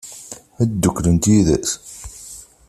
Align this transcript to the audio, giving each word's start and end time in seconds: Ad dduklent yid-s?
Ad 0.61 0.69
dduklent 0.71 1.25
yid-s? 1.31 1.71